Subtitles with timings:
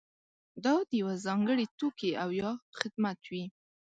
[0.65, 3.45] دا د یوه ځانګړي توکي او یا خدمت وي.